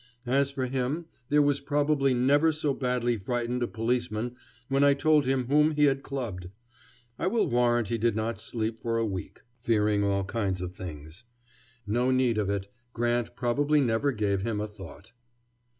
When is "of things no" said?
10.59-12.09